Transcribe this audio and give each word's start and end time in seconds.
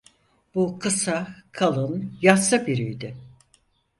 Bu 0.55 0.79
kısa, 0.79 1.27
kalın, 1.51 2.17
yassı 2.21 2.67
biriydi. 2.67 3.15